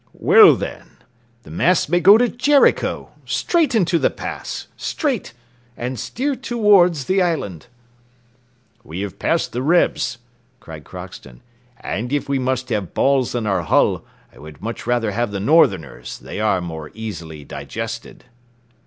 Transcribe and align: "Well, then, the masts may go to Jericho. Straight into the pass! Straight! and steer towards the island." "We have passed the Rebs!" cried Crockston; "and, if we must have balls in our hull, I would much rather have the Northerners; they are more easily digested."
"Well, 0.17 0.55
then, 0.55 0.87
the 1.43 1.51
masts 1.51 1.87
may 1.87 1.99
go 1.99 2.17
to 2.17 2.27
Jericho. 2.27 3.11
Straight 3.23 3.75
into 3.75 3.99
the 3.99 4.09
pass! 4.09 4.65
Straight! 4.75 5.31
and 5.77 5.99
steer 5.99 6.35
towards 6.35 7.05
the 7.05 7.21
island." 7.21 7.67
"We 8.83 9.01
have 9.01 9.19
passed 9.19 9.51
the 9.51 9.61
Rebs!" 9.61 10.17
cried 10.59 10.85
Crockston; 10.85 11.41
"and, 11.79 12.11
if 12.11 12.27
we 12.27 12.39
must 12.39 12.69
have 12.69 12.95
balls 12.95 13.35
in 13.35 13.45
our 13.45 13.61
hull, 13.61 14.03
I 14.33 14.39
would 14.39 14.59
much 14.59 14.87
rather 14.87 15.11
have 15.11 15.29
the 15.29 15.39
Northerners; 15.39 16.17
they 16.17 16.39
are 16.39 16.61
more 16.61 16.89
easily 16.95 17.43
digested." 17.43 18.23